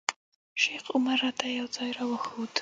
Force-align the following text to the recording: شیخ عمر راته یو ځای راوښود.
شیخ 0.61 0.83
عمر 0.95 1.17
راته 1.23 1.45
یو 1.59 1.67
ځای 1.75 1.89
راوښود. 1.97 2.53